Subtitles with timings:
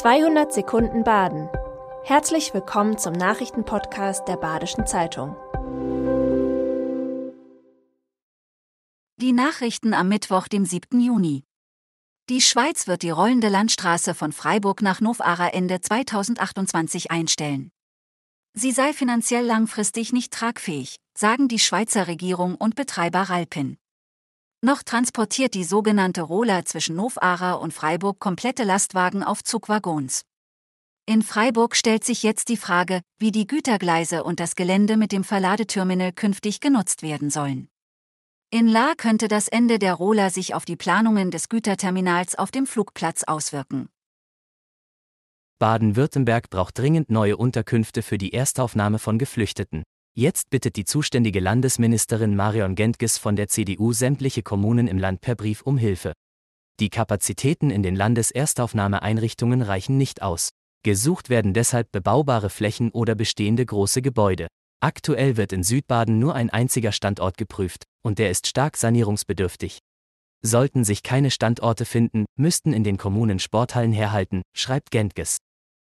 [0.00, 1.50] 200 Sekunden Baden.
[2.04, 5.36] Herzlich willkommen zum Nachrichtenpodcast der Badischen Zeitung.
[9.20, 11.00] Die Nachrichten am Mittwoch, dem 7.
[11.00, 11.44] Juni.
[12.30, 17.70] Die Schweiz wird die rollende Landstraße von Freiburg nach Novara Ende 2028 einstellen.
[18.54, 23.76] Sie sei finanziell langfristig nicht tragfähig, sagen die Schweizer Regierung und Betreiber Ralpin.
[24.62, 30.22] Noch transportiert die sogenannte Rola zwischen Novara und Freiburg komplette Lastwagen auf Zugwaggons.
[31.06, 35.24] In Freiburg stellt sich jetzt die Frage, wie die Gütergleise und das Gelände mit dem
[35.24, 37.68] Verladeterminal künftig genutzt werden sollen.
[38.50, 42.66] In La könnte das Ende der Rola sich auf die Planungen des Güterterminals auf dem
[42.66, 43.88] Flugplatz auswirken.
[45.58, 49.84] Baden-Württemberg braucht dringend neue Unterkünfte für die Erstaufnahme von Geflüchteten.
[50.16, 55.36] Jetzt bittet die zuständige Landesministerin Marion Gentges von der CDU sämtliche Kommunen im Land per
[55.36, 56.12] Brief um Hilfe.
[56.80, 60.50] Die Kapazitäten in den Landeserstaufnahmeeinrichtungen reichen nicht aus.
[60.82, 64.48] Gesucht werden deshalb bebaubare Flächen oder bestehende große Gebäude.
[64.82, 69.78] Aktuell wird in Südbaden nur ein einziger Standort geprüft, und der ist stark sanierungsbedürftig.
[70.42, 75.36] Sollten sich keine Standorte finden, müssten in den Kommunen Sporthallen herhalten, schreibt Gentges.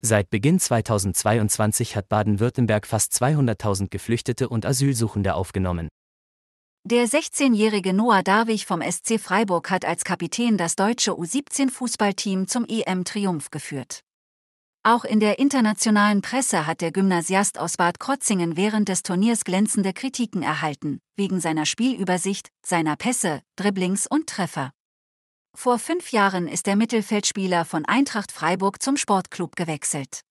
[0.03, 5.89] Seit Beginn 2022 hat Baden-Württemberg fast 200.000 Geflüchtete und Asylsuchende aufgenommen.
[6.84, 13.51] Der 16-jährige Noah Darwig vom SC Freiburg hat als Kapitän das deutsche U17-Fußballteam zum EM-Triumph
[13.51, 14.01] geführt.
[14.83, 19.93] Auch in der internationalen Presse hat der Gymnasiast aus Bad Krotzingen während des Turniers glänzende
[19.93, 24.71] Kritiken erhalten, wegen seiner Spielübersicht, seiner Pässe, Dribblings und Treffer.
[25.55, 30.23] Vor fünf Jahren ist der Mittelfeldspieler von Eintracht Freiburg zum Sportclub gewechselt.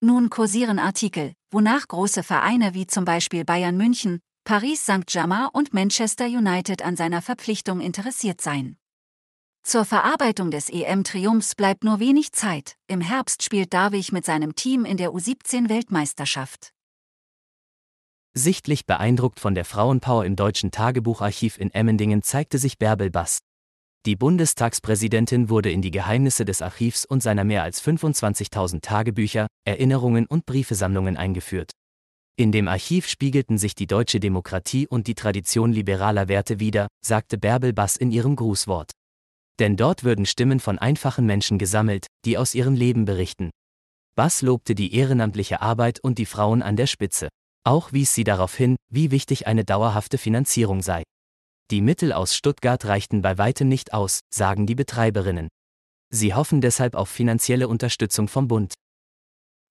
[0.00, 6.26] Nun kursieren Artikel, wonach große Vereine wie zum Beispiel Bayern München, Paris Saint-Germain und Manchester
[6.26, 8.78] United an seiner Verpflichtung interessiert seien.
[9.64, 12.76] Zur Verarbeitung des EM-Triumphs bleibt nur wenig Zeit.
[12.86, 16.72] Im Herbst spielt Darwig mit seinem Team in der U17-Weltmeisterschaft.
[18.32, 23.40] Sichtlich beeindruckt von der Frauenpower im Deutschen Tagebucharchiv in Emmendingen zeigte sich Bärbel Bass.
[24.06, 30.26] Die Bundestagspräsidentin wurde in die Geheimnisse des Archivs und seiner mehr als 25.000 Tagebücher, Erinnerungen
[30.26, 31.72] und Briefesammlungen eingeführt.
[32.36, 37.36] In dem Archiv spiegelten sich die deutsche Demokratie und die Tradition liberaler Werte wider, sagte
[37.36, 38.92] Bärbel Bass in ihrem Grußwort.
[39.58, 43.50] Denn dort würden Stimmen von einfachen Menschen gesammelt, die aus ihrem Leben berichten.
[44.14, 47.28] Bass lobte die ehrenamtliche Arbeit und die Frauen an der Spitze.
[47.64, 51.02] Auch wies sie darauf hin, wie wichtig eine dauerhafte Finanzierung sei.
[51.72, 55.48] Die Mittel aus Stuttgart reichten bei weitem nicht aus, sagen die Betreiberinnen.
[56.10, 58.74] Sie hoffen deshalb auf finanzielle Unterstützung vom Bund.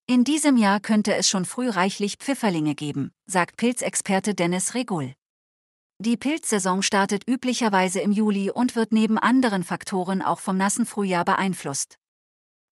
[0.06, 5.14] In diesem Jahr könnte es schon früh reichlich Pfifferlinge geben, sagt Pilzexperte Dennis Regul.
[5.98, 11.24] Die Pilzsaison startet üblicherweise im Juli und wird neben anderen Faktoren auch vom nassen Frühjahr
[11.24, 11.96] beeinflusst.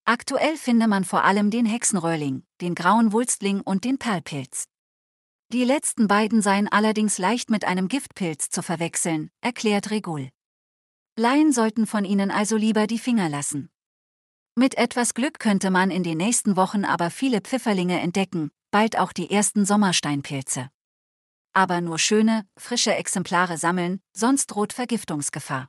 [0.04, 4.66] Aktuell finde man vor allem den Hexenröhrling, den grauen Wulstling und den Perlpilz.
[5.53, 10.31] Die letzten beiden seien allerdings leicht mit einem Giftpilz zu verwechseln, erklärt Regul.
[11.16, 13.71] Laien sollten von ihnen also lieber die Finger lassen.
[14.56, 19.12] Mit etwas Glück könnte man in den nächsten Wochen aber viele Pfifferlinge entdecken, bald auch
[19.12, 20.71] die ersten Sommersteinpilze.
[21.53, 25.69] Aber nur schöne, frische Exemplare sammeln, sonst droht Vergiftungsgefahr.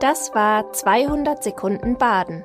[0.00, 2.44] Das war 200 Sekunden Baden.